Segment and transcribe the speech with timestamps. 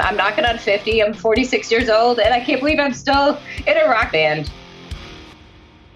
[0.00, 1.02] I'm knocking on 50.
[1.02, 4.50] I'm 46 years old, and I can't believe I'm still in a rock band.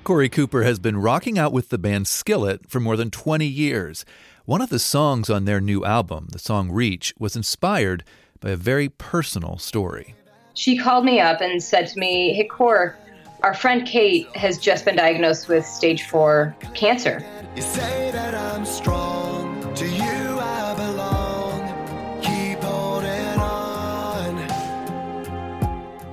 [0.05, 4.05] Korey Cooper has been rocking out with the band Skillet for more than 20 years.
[4.45, 8.03] One of the songs on their new album, the song Reach, was inspired
[8.41, 10.17] by a very personal story.
[10.55, 12.97] She called me up and said to me, Hey, Core,
[13.43, 17.25] our friend Kate has just been diagnosed with stage four cancer.
[17.55, 19.75] You say that I'm strong.
[19.77, 20.12] To you,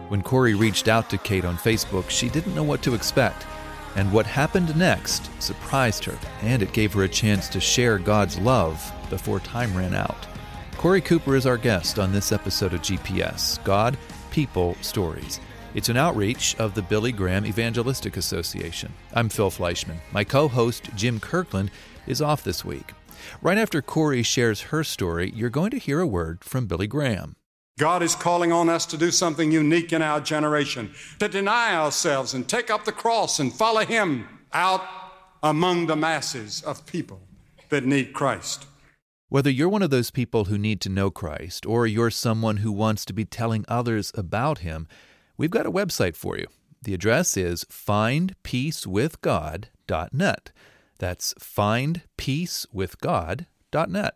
[0.09, 3.45] When Korey reached out to Kate on Facebook, she didn't know what to expect.
[3.95, 8.39] And what happened next surprised her, and it gave her a chance to share God's
[8.39, 10.27] love before time ran out.
[10.73, 13.99] Korey Cooper is our guest on this episode of GPS God,
[14.31, 15.39] People, Stories.
[15.75, 18.91] It's an outreach of the Billy Graham Evangelistic Association.
[19.13, 19.97] I'm Phil Fleischman.
[20.11, 21.69] My co host, Jim Kirkland,
[22.07, 22.93] is off this week.
[23.43, 27.35] Right after Korey shares her story, you're going to hear a word from Billy Graham.
[27.79, 32.33] God is calling on us to do something unique in our generation, to deny ourselves
[32.33, 34.83] and take up the cross and follow Him out
[35.41, 37.21] among the masses of people
[37.69, 38.65] that need Christ.
[39.29, 42.73] Whether you're one of those people who need to know Christ or you're someone who
[42.73, 44.85] wants to be telling others about Him,
[45.37, 46.47] we've got a website for you.
[46.81, 50.51] The address is findpeacewithgod.net.
[50.97, 54.15] That's findpeacewithgod.net.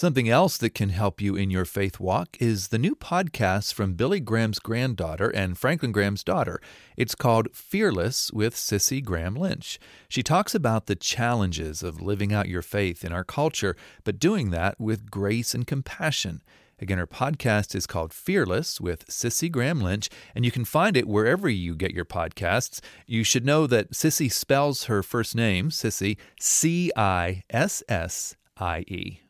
[0.00, 3.96] Something else that can help you in your faith walk is the new podcast from
[3.96, 6.58] Billy Graham's granddaughter and Franklin Graham's daughter.
[6.96, 9.78] It's called Fearless with Cissie Graham Lynch.
[10.08, 14.48] She talks about the challenges of living out your faith in our culture, but doing
[14.52, 16.40] that with grace and compassion.
[16.78, 21.08] Again, her podcast is called Fearless with Cissie Graham Lynch, and you can find it
[21.08, 22.80] wherever you get your podcasts.
[23.06, 28.78] You should know that Cissie spells her first name, Cissie, C I S S I
[28.88, 29.20] E.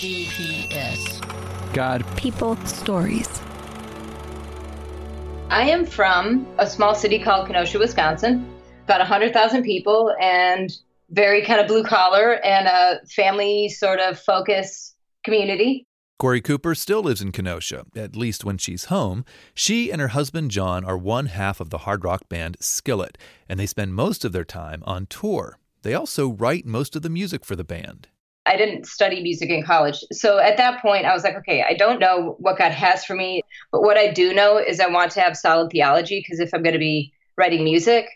[0.00, 1.20] GPS.
[1.74, 2.06] God.
[2.16, 2.56] People.
[2.64, 3.28] Stories.
[5.50, 8.50] I am from a small city called Kenosha, Wisconsin.
[8.84, 10.72] About 100,000 people and
[11.10, 15.86] very kind of blue collar and a family sort of focus community.
[16.18, 19.26] Korey Cooper still lives in Kenosha, at least when she's home.
[19.52, 23.18] She and her husband John are one half of the hard rock band Skillet,
[23.50, 25.58] and they spend most of their time on tour.
[25.82, 28.08] They also write most of the music for the band.
[28.46, 30.02] I didn't study music in college.
[30.12, 33.14] So at that point, I was like, okay, I don't know what God has for
[33.14, 33.42] me.
[33.70, 36.62] But what I do know is I want to have solid theology because if I'm
[36.62, 38.06] going to be writing music,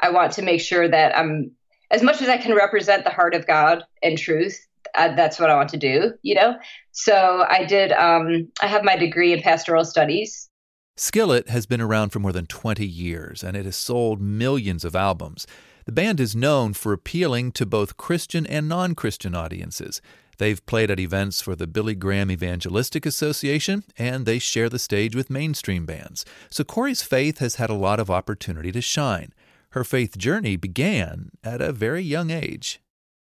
[0.00, 1.52] I want to make sure that I'm,
[1.90, 5.50] as much as I can represent the heart of God and truth, uh, that's what
[5.50, 6.56] I want to do, you know?
[6.92, 10.48] So I did, um, I have my degree in pastoral studies.
[10.96, 14.96] Skillet has been around for more than 20 years and it has sold millions of
[14.96, 15.46] albums.
[15.88, 20.02] The band is known for appealing to both Christian and non Christian audiences.
[20.36, 25.16] They've played at events for the Billy Graham Evangelistic Association, and they share the stage
[25.16, 26.26] with mainstream bands.
[26.50, 29.32] So Korey's faith has had a lot of opportunity to shine.
[29.70, 32.80] Her faith journey began at a very young age.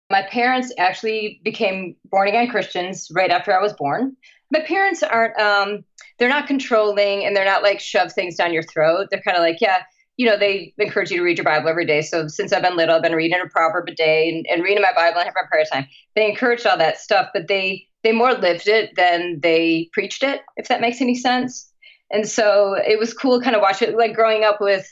[0.09, 4.18] My parents actually became born again Christians right after I was born.
[4.50, 5.86] My parents aren't, um,
[6.18, 9.09] they're not controlling and they're not like shove things down your throat.
[9.12, 9.84] They're kind of like, yeah,
[10.18, 12.02] you know, they encourage you to read your Bible every day.
[12.02, 14.81] So since I've been little, I've been reading a proverb a day and, and reading
[14.81, 15.88] my Bible and having my prayer time.
[16.16, 20.42] They encouraged all that stuff, but they they more lived it than they preached it,
[20.58, 21.72] if that makes any sense.
[22.12, 24.88] And so it was cool kind of watching it, like growing up with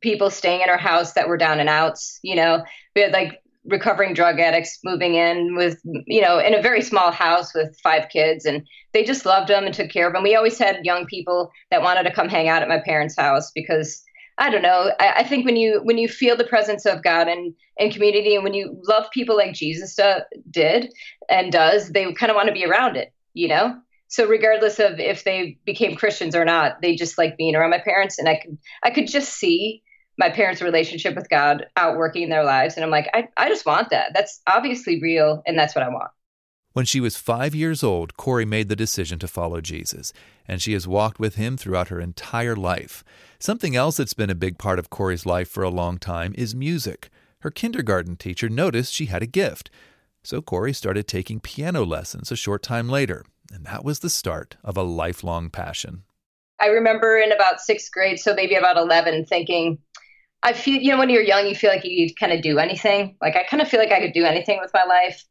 [0.00, 2.64] people staying in our house that were down and outs, you know.
[2.94, 7.10] We had like recovering drug addicts moving in with you know in a very small
[7.10, 10.36] house with five kids and they just loved them and took care of them we
[10.36, 14.04] always had young people that wanted to come hang out at my parents house because
[14.38, 14.92] I don't know.
[15.00, 18.34] I, I, think when you when you feel the presence of God and and community,
[18.34, 19.98] and when you love people like Jesus
[20.50, 20.92] did
[21.28, 23.12] and does, they kind of want to be around it.
[23.32, 23.76] You know.
[24.08, 27.80] So regardless of if they became Christians or not, they just like being around my
[27.80, 29.82] parents, and I could I could just see
[30.18, 33.64] my parents' relationship with God outworking in their lives, and I'm like, I I just
[33.64, 34.12] want that.
[34.14, 36.10] That's obviously real, and that's what I want.
[36.76, 40.12] When she was five years old, Korey made the decision to follow Jesus,
[40.46, 43.02] and she has walked with him throughout her entire life.
[43.38, 46.54] Something else that's been a big part of Korey's life for a long time is
[46.54, 47.08] music.
[47.38, 49.70] Her kindergarten teacher noticed she had a gift,
[50.22, 54.58] so Korey started taking piano lessons a short time later, and that was the start
[54.62, 56.02] of a lifelong passion.
[56.60, 59.78] I remember in about sixth grade, so maybe about 11, thinking,
[60.42, 63.16] I feel, you know, when you're young, you feel like you kind of do anything.
[63.22, 65.24] Like I kind of feel like I could do anything with my life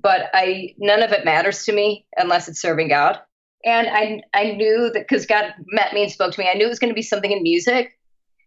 [0.00, 3.18] but I none of it matters to me unless it's serving God.
[3.64, 6.66] And I I knew that because God met me and spoke to me, I knew
[6.66, 7.98] it was going to be something in music,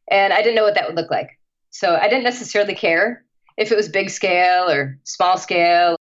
[0.09, 1.37] and I didn't know what that would look like.
[1.69, 3.23] So I didn't necessarily care
[3.57, 5.95] if it was big scale or small scale.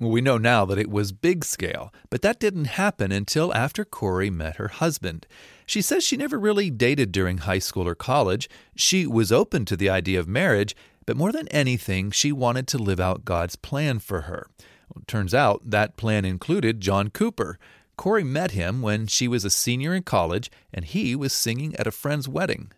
[0.00, 3.84] Well, we know now that it was big scale, but that didn't happen until after
[3.84, 5.24] Korey met her husband.
[5.66, 8.48] She says she never really dated during high school or college.
[8.74, 10.74] She was open to the idea of marriage,
[11.06, 14.48] but more than anything, she wanted to live out God's plan for her.
[14.92, 17.58] Well, turns out that plan included John Cooper.
[17.96, 21.86] Korey met him when she was a senior in college, and he was singing at
[21.86, 22.72] a friend's wedding.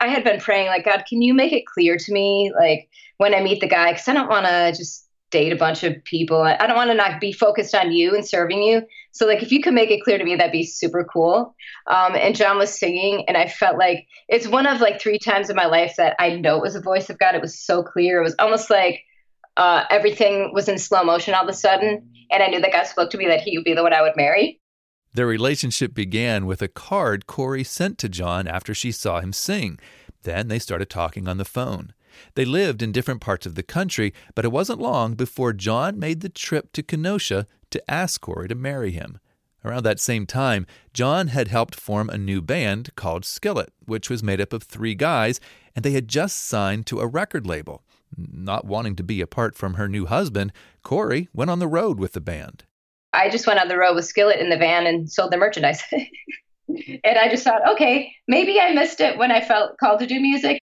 [0.00, 3.34] I had been praying, like, God, can you make it clear to me, like, when
[3.34, 3.92] I meet the guy?
[3.92, 6.40] Because I don't want to just date a bunch of people.
[6.40, 8.82] I don't want to not be focused on you and serving you.
[9.12, 11.54] So, like, if you could make it clear to me, that'd be super cool.
[11.86, 15.50] Um, and John was singing, and I felt like it's one of like three times
[15.50, 17.34] in my life that I know it was the voice of God.
[17.34, 18.20] It was so clear.
[18.20, 19.02] It was almost like
[19.58, 22.08] uh, everything was in slow motion all of a sudden.
[22.30, 24.02] And I knew that God spoke to me that he would be the one I
[24.02, 24.60] would marry.
[25.14, 29.78] Their relationship began with a card Korey sent to John after she saw him sing.
[30.22, 31.92] Then they started talking on the phone.
[32.34, 36.20] They lived in different parts of the country, but it wasn't long before John made
[36.20, 39.18] the trip to Kenosha to ask Korey to marry him.
[39.64, 44.22] Around that same time, John had helped form a new band called Skillet, which was
[44.22, 45.40] made up of three guys,
[45.74, 47.82] and they had just signed to a record label.
[48.16, 50.52] Not wanting to be apart from her new husband,
[50.84, 52.64] Korey went on the road with the band.
[53.12, 55.82] I just went on the road with Skillet in the van and sold the merchandise.
[56.68, 60.20] and I just thought, okay, maybe I missed it when I felt called to do
[60.20, 60.60] music.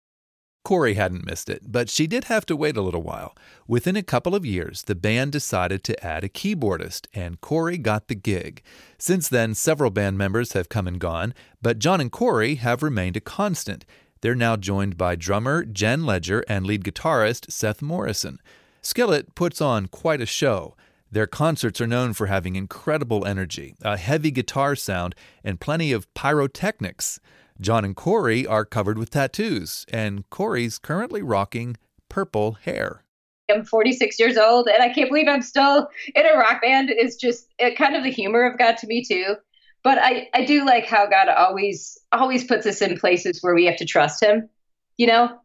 [0.66, 3.36] Korey hadn't missed it, but she did have to wait a little while.
[3.68, 8.08] Within a couple of years, the band decided to add a keyboardist, and Korey got
[8.08, 8.64] the gig.
[8.98, 13.18] Since then, several band members have come and gone, but John and Korey have remained
[13.18, 13.84] a constant.
[14.24, 18.40] They're now joined by drummer Jen Ledger and lead guitarist Seth Morrison.
[18.82, 20.78] Skillet puts on quite a show.
[21.12, 26.12] Their concerts are known for having incredible energy, a heavy guitar sound, and plenty of
[26.14, 27.20] pyrotechnics.
[27.60, 31.76] John and Korey are covered with tattoos, and Korey's currently rocking
[32.08, 33.04] purple hair.
[33.52, 36.90] I'm 46 years old, and I can't believe I'm still in a rock band.
[36.98, 39.36] Is just it, kind of the humor of God to me too.
[39.84, 43.66] But I, I do like how God always always puts us in places where we
[43.66, 44.50] have to trust Him,
[44.98, 45.38] you know.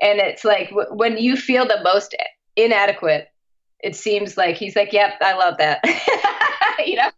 [0.00, 2.14] And it's like w- when you feel the most
[2.56, 3.28] inadequate,
[3.80, 5.80] it seems like He's like, "Yep, I love that,"
[6.86, 7.10] you know.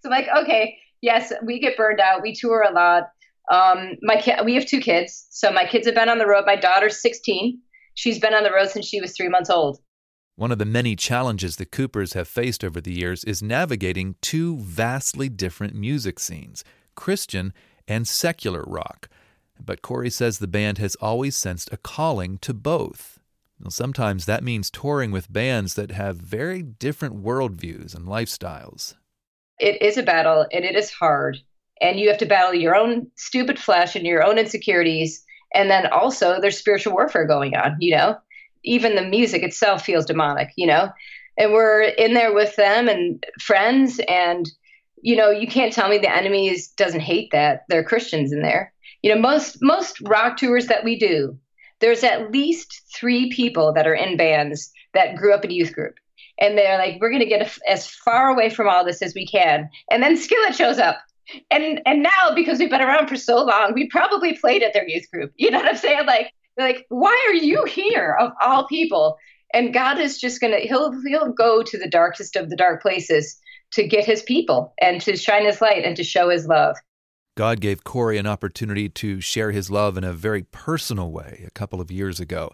[0.00, 2.22] So I'm like, okay, yes, we get burned out.
[2.22, 3.04] We tour a lot
[3.50, 6.44] um, my kid, we have two kids, so my kids have been on the road.
[6.46, 7.60] My daughter's 16.
[7.94, 9.78] She's been on the road since she was three months old.
[10.38, 14.58] One of the many challenges the Coopers have faced over the years is navigating two
[14.58, 16.62] vastly different music scenes
[16.94, 17.54] Christian
[17.88, 19.08] and secular rock.
[19.58, 23.18] But Korey says the band has always sensed a calling to both.
[23.58, 28.94] Now, sometimes that means touring with bands that have very different worldviews and lifestyles.
[29.58, 31.38] It is a battle and it is hard
[31.80, 35.24] and you have to battle your own stupid flesh and your own insecurities
[35.54, 38.18] and then also there's spiritual warfare going on you know
[38.66, 40.90] even the music itself feels demonic you know?
[41.38, 44.50] And we're in there with them and friends and
[45.02, 48.42] you know you can't tell me the enemy doesn't hate that there are christians in
[48.42, 48.72] there.
[49.02, 51.38] You know most most rock tours that we do
[51.80, 55.94] there's at least three people that are in bands that grew up in youth group.
[56.38, 59.26] And they're like we're going to get as far away from all this as we
[59.26, 59.68] can.
[59.90, 60.98] And then skillet shows up.
[61.50, 64.86] And and now because we've been around for so long, we probably played at their
[64.86, 65.32] youth group.
[65.36, 66.06] You know what I'm saying?
[66.06, 69.16] Like like why are you here of all people?
[69.54, 73.38] And God is just gonna he'll he'll go to the darkest of the dark places
[73.72, 76.76] to get his people and to shine his light and to show his love.
[77.36, 81.50] God gave Korey an opportunity to share his love in a very personal way a
[81.50, 82.52] couple of years ago.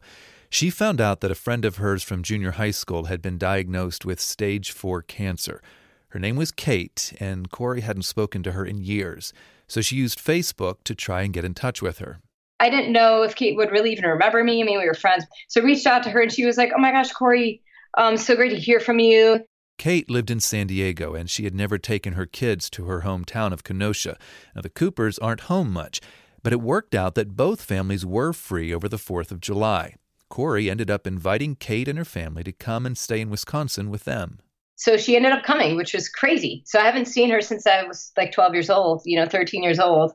[0.50, 4.04] She found out that a friend of hers from junior high school had been diagnosed
[4.04, 5.62] with stage 4 cancer.
[6.08, 9.32] Her name was Kate, and Korey hadn't spoken to her in years,
[9.66, 12.20] so she used Facebook to try and get in touch with her.
[12.62, 14.62] I didn't know if Kate would really even remember me.
[14.62, 15.26] I mean, we were friends.
[15.48, 17.60] So I reached out to her, and she was like, Oh my gosh, Korey,
[17.98, 19.44] um, so great to hear from you.
[19.78, 23.52] Kate lived in San Diego, and she had never taken her kids to her hometown
[23.52, 24.16] of Kenosha.
[24.54, 26.00] Now, the Coopers aren't home much,
[26.44, 29.96] but it worked out that both families were free over the 4th of July.
[30.30, 34.04] Korey ended up inviting Kate and her family to come and stay in Wisconsin with
[34.04, 34.38] them
[34.82, 36.64] so she ended up coming, which was crazy.
[36.66, 39.62] So I haven't seen her since I was like 12 years old, you know, 13
[39.62, 40.12] years old.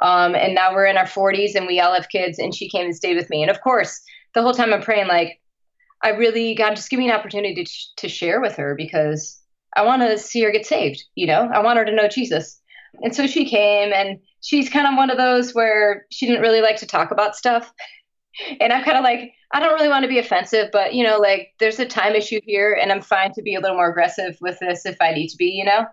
[0.00, 2.86] Um, and now we're in our 40s and we all have kids, and she came
[2.86, 3.42] and stayed with me.
[3.42, 4.00] And of course,
[4.34, 5.40] the whole time I'm praying, like,
[6.02, 9.40] I really, God, just give me an opportunity to, to share with her because
[9.76, 11.04] I want to see her get saved.
[11.14, 12.60] You know, I want her to know Jesus.
[13.02, 16.60] And so she came, and she's kind of one of those where she didn't really
[16.60, 17.72] like to talk about stuff.
[18.60, 21.18] And I'm kind of like, I don't really want to be offensive, but you know,
[21.18, 24.36] like there's a time issue here, and I'm fine to be a little more aggressive
[24.40, 25.86] with this if I need to be, you know.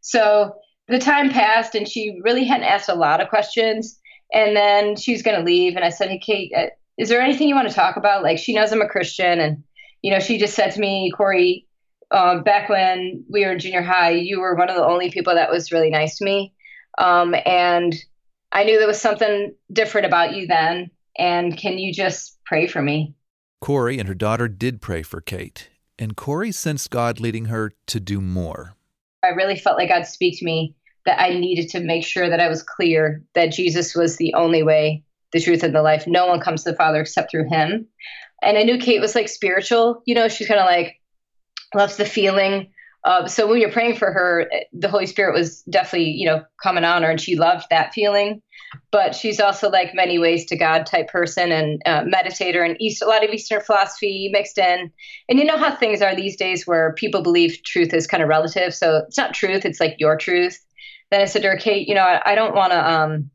[0.00, 0.54] So
[0.88, 3.98] the time passed, and she really hadn't asked a lot of questions,
[4.32, 6.66] and then she was going to leave, and I said, "Hey, Kate, uh,
[6.96, 9.62] is there anything you want to talk about?" Like she knows I'm a Christian, and
[10.02, 11.64] you know, she just said to me, Korey,
[12.10, 15.34] um, back when we were in junior high, you were one of the only people
[15.34, 16.54] that was really nice to me.
[16.98, 17.94] Um, and
[18.52, 20.90] I knew there was something different about you then.
[21.18, 23.14] And can you just pray for me?
[23.62, 25.68] Korey and her daughter did pray for Kate,
[25.98, 28.76] and Korey sensed God leading her to do more.
[29.24, 30.76] I really felt like God speak to me
[31.08, 34.62] that I needed to make sure that I was clear that Jesus was the only
[34.62, 36.06] way, the truth, and the life.
[36.06, 37.86] No one comes to the Father except through Him.
[38.42, 40.02] And I knew Kate was like spiritual.
[40.04, 41.00] You know, she's kind of like
[41.74, 42.70] loves the feeling.
[43.04, 46.84] Uh, so when you're praying for her, the Holy Spirit was definitely, you know, coming
[46.84, 48.42] on her, and she loved that feeling.
[48.90, 53.00] But she's also like many ways to God type person and uh, meditator, and East,
[53.00, 54.92] a lot of Eastern philosophy mixed in.
[55.30, 58.28] And you know how things are these days, where people believe truth is kind of
[58.28, 58.74] relative.
[58.74, 60.62] So it's not truth; it's like your truth.
[61.10, 62.90] Then I said to her, Kate, you know, I, I don't want to.
[62.90, 63.30] Um,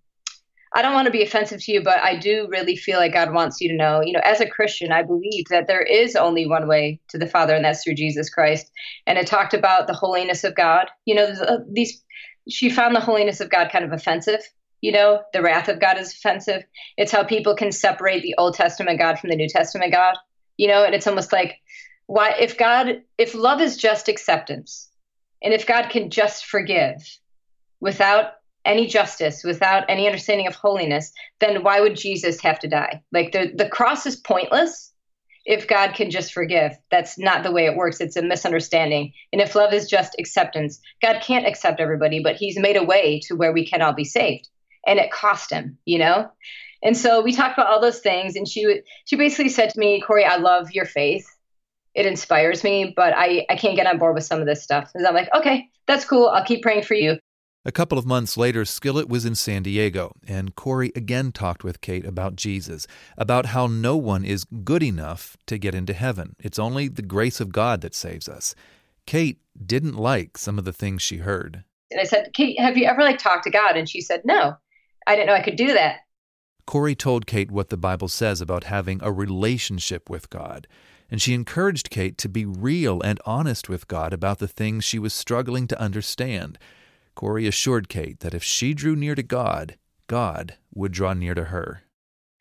[0.76, 3.32] I don't want to be offensive to you, but I do really feel like God
[3.32, 6.48] wants you to know, you know, as a Christian, I believe that there is only
[6.48, 8.72] one way to the Father, and that's through Jesus Christ.
[9.06, 10.88] And it talked about the holiness of God.
[11.06, 12.04] You know, these,
[12.50, 14.42] she found the holiness of God kind of offensive.
[14.82, 16.64] You know, the wrath of God is offensive.
[16.98, 20.16] It's how people can separate the Old Testament God from the New Testament God.
[20.58, 21.60] You know, and it's almost like,
[22.08, 24.90] why, if God, if love is just acceptance,
[25.44, 26.98] and if God can just forgive
[27.84, 31.12] without any justice, without any understanding of holiness,
[31.42, 33.04] then why would Jesus have to die?
[33.12, 34.94] Like the, the cross is pointless
[35.46, 36.72] if God can just forgive.
[36.90, 38.00] That's not the way it works.
[38.00, 39.12] It's a misunderstanding.
[39.34, 43.20] And if love is just acceptance, God can't accept everybody, but He's made a way
[43.26, 44.48] to where we can all be saved.
[44.88, 46.30] And it cost Him, you know?
[46.82, 50.02] And so we talked about all those things, and she she basically said to me,
[50.02, 51.26] Korey, I love your faith.
[51.94, 54.92] It inspires me, but I, I can't get on board with some of this stuff.
[54.96, 56.28] And I'm like, okay, that's cool.
[56.30, 57.18] I'll keep praying for you.
[57.66, 61.80] A couple of months later, Skillet was in San Diego, and Korey again talked with
[61.80, 66.36] Kate about Jesus, about how no one is good enough to get into heaven.
[66.40, 68.54] It's only the grace of God that saves us.
[69.06, 71.64] Kate didn't like some of the things she heard.
[71.90, 73.78] And I said, Kate, have you ever like talked to God?
[73.78, 74.58] And she said, No.
[75.08, 76.00] I didn't know I could do that.
[76.68, 80.68] Korey told Kate what the Bible says about having a relationship with God,
[81.10, 85.00] and she encouraged Kate to be real and honest with God about the things she
[85.00, 86.58] was struggling to understand.
[87.16, 89.78] Korey assured Kate that if she drew near to God,
[90.08, 91.84] God would draw near to her.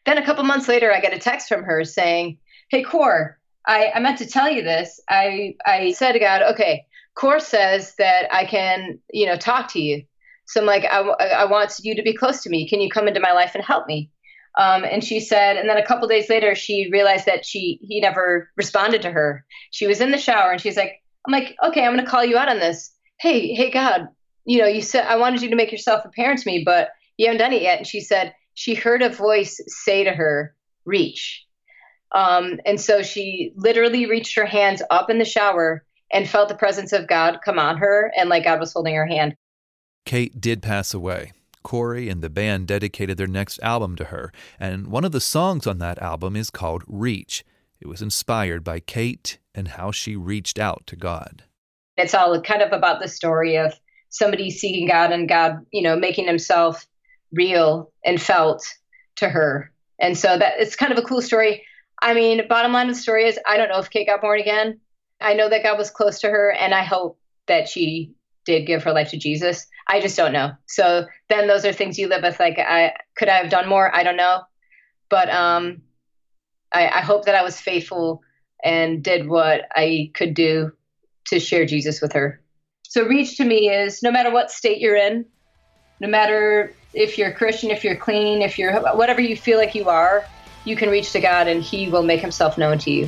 [0.04, 2.38] Then a couple months later, I get a text from her saying,
[2.70, 5.00] Hey, Core, I, I meant to tell you this.
[5.08, 9.80] I, I said to God, okay, Cor says that I can, you know, talk to
[9.80, 10.04] you.
[10.46, 12.68] So I'm like, I, I want you to be close to me.
[12.68, 14.10] Can you come into my life and help me?
[14.58, 18.00] Um, and she said, and then a couple days later, she realized that she he
[18.00, 19.44] never responded to her.
[19.70, 22.36] She was in the shower and she's like, I'm like, okay, I'm to call you
[22.36, 22.90] out on this.
[23.18, 24.08] Hey, hey, God,
[24.44, 27.26] you know, you said, I wanted you to make yourself apparent to me, but you
[27.26, 27.78] haven't done it yet.
[27.78, 31.44] And she said, she heard a voice say to her, reach.
[32.12, 36.54] Um, and so she literally reached her hands up in the shower and felt the
[36.54, 39.34] presence of God come on her, and like God was holding her hand.
[40.04, 41.32] Kate did pass away.
[41.64, 44.30] Korey and the band dedicated their next album to her,
[44.60, 47.44] and one of the songs on that album is called Reach.
[47.80, 51.44] It was inspired by Kate and how she reached out to God.
[51.96, 53.72] It's all kind of about the story of
[54.12, 56.86] somebody seeking God and God, you know, making himself
[57.32, 58.62] real and felt
[59.16, 59.72] to her.
[59.98, 61.64] And so that it's kind of a cool story.
[62.00, 64.38] I mean, bottom line of the story is I don't know if Kate got born
[64.38, 64.78] again.
[65.20, 68.12] I know that God was close to her and I hope that she
[68.44, 69.66] did give her life to Jesus.
[69.88, 70.52] I just don't know.
[70.66, 72.38] So then those are things you live with.
[72.38, 73.94] Like I could I have done more?
[73.94, 74.42] I don't know.
[75.08, 75.82] But um
[76.72, 78.22] I, I hope that I was faithful
[78.62, 80.72] and did what I could do
[81.28, 82.41] to share Jesus with her.
[82.92, 85.24] So reach to me is no matter what state you're in,
[86.00, 89.88] no matter if you're Christian, if you're clean, if you're whatever you feel like you
[89.88, 90.26] are,
[90.66, 93.06] you can reach to God and He will make Himself known to you.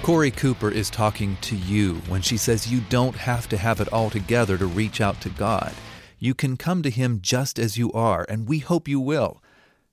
[0.00, 3.92] Korey Cooper is talking to you when she says you don't have to have it
[3.92, 5.74] all together to reach out to God.
[6.18, 9.42] You can come to Him just as you are, and we hope you will.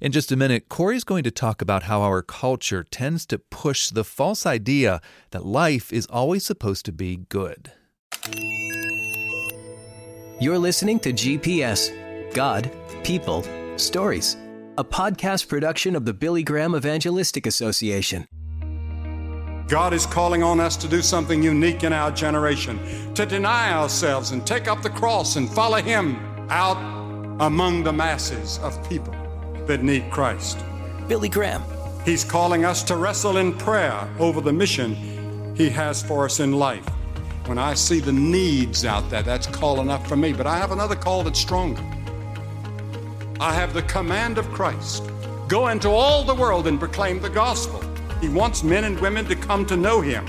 [0.00, 3.90] In just a minute, Korey's going to talk about how our culture tends to push
[3.90, 5.02] the false idea
[5.32, 7.72] that life is always supposed to be good.
[10.40, 12.70] You're listening to GPS God,
[13.04, 13.44] People,
[13.76, 14.38] Stories,
[14.78, 18.26] a podcast production of the Billy Graham Evangelistic Association.
[19.68, 22.80] God is calling on us to do something unique in our generation,
[23.12, 26.16] to deny ourselves and take up the cross and follow Him
[26.48, 26.78] out
[27.40, 29.14] among the masses of people
[29.66, 30.58] that need Christ.
[31.06, 31.62] Billy Graham.
[32.02, 36.52] He's calling us to wrestle in prayer over the mission He has for us in
[36.52, 36.88] life.
[37.44, 40.32] When I see the needs out there, that's call enough for me.
[40.32, 41.82] But I have another call that's stronger.
[43.38, 45.04] I have the command of Christ
[45.46, 47.82] go into all the world and proclaim the gospel.
[48.20, 50.26] He wants men and women to come to know Him,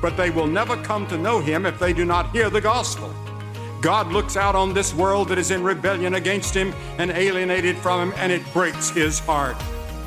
[0.00, 3.14] but they will never come to know Him if they do not hear the gospel.
[3.80, 8.08] God looks out on this world that is in rebellion against Him and alienated from
[8.08, 9.56] Him, and it breaks His heart.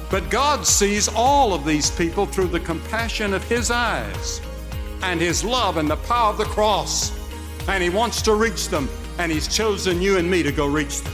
[0.09, 4.41] But God sees all of these people through the compassion of His eyes
[5.03, 7.17] and His love and the power of the cross.
[7.67, 11.01] And He wants to reach them, and He's chosen you and me to go reach
[11.01, 11.13] them.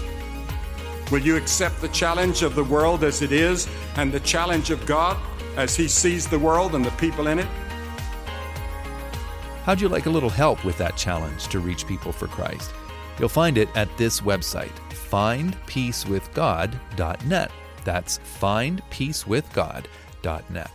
[1.12, 4.86] Will you accept the challenge of the world as it is and the challenge of
[4.86, 5.18] God
[5.58, 7.48] as He sees the world and the people in it?
[9.64, 12.72] How'd you like a little help with that challenge to reach people for Christ?
[13.20, 17.52] You'll find it at this website, findpeacewithgod.net.
[17.84, 20.72] That's findpeacewithgod.net.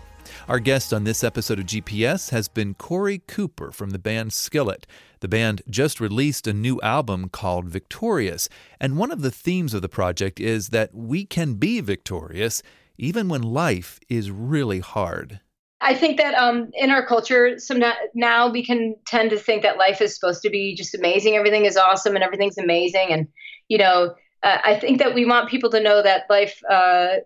[0.48, 4.86] Our guest on this episode of GPS has been Korey Cooper from the band Skillet.
[5.20, 8.48] The band just released a new album called Victorious,
[8.80, 12.62] and one of the themes of the project is that we can be victorious
[12.98, 15.40] even when life is really hard.
[15.80, 17.82] I think that um, in our culture, some
[18.14, 21.34] now we can tend to think that life is supposed to be just amazing.
[21.34, 23.26] Everything is awesome and everything's amazing, and
[23.68, 27.16] you know uh, I think that we want people to know that life uh,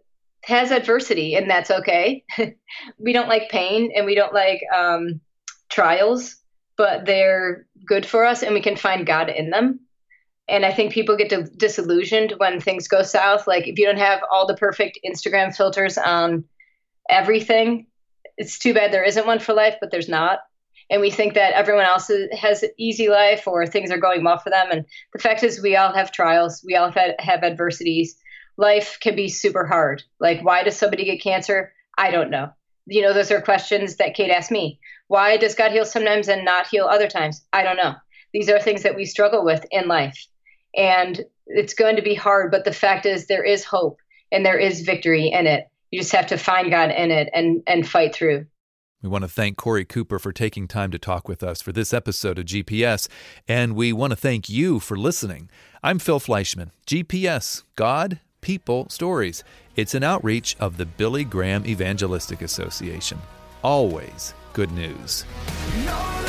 [0.44, 2.25] has adversity, and that's okay.
[2.99, 5.20] we don't like pain and we don't like um,
[5.68, 6.37] trials,
[6.76, 9.80] but they're good for us, and we can find God in them.
[10.48, 13.46] And I think people get disillusioned when things go south.
[13.46, 16.44] Like if you don't have all the perfect Instagram filters on
[17.10, 17.86] everything,
[18.36, 20.40] it's too bad there isn't one for life, but there's not
[20.88, 24.38] and we think that everyone else has an easy life or things are going well
[24.38, 24.68] for them.
[24.70, 28.16] And the fact is, we all have trials, we all have, have adversities.
[28.56, 30.02] Life can be super hard.
[30.20, 31.72] Like, why does somebody get cancer?
[31.98, 32.50] I don't know.
[32.86, 34.78] You know, those are questions that Kate asked me.
[35.08, 37.44] Why does God heal sometimes and not heal other times?
[37.52, 37.94] I don't know.
[38.32, 40.26] These are things that we struggle with in life.
[40.76, 43.99] And it's going to be hard, but the fact is, there is hope
[44.30, 45.69] and there is victory in it.
[45.91, 48.47] You just have to find God in it and, and fight through.
[49.02, 51.95] We want to thank Korey Cooper for taking time to talk with us for this
[51.95, 53.08] episode of GPS,
[53.47, 55.49] and we want to thank you for listening.
[55.82, 56.71] I'm Phil Fleischman.
[56.86, 59.45] GPS, God, People, Stories.
[59.76, 63.19] It's an outreach of the Billy Graham Evangelistic Association.
[63.62, 65.25] Always good news.
[65.84, 66.25] No!